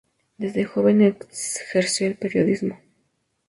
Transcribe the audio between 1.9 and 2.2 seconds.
el